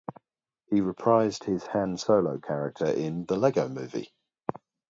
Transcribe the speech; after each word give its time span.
He 0.71 0.81
reprised 0.81 1.43
his 1.43 1.63
Han 1.67 1.95
Solo 1.95 2.39
character 2.39 2.87
in 2.87 3.25
"The 3.27 3.35
Lego 3.35 3.67
Movie". 3.69 4.09